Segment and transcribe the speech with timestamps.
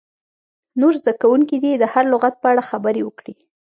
[0.79, 3.33] نور زده کوونکي دې د هر لغت په اړه خبرې وکړي.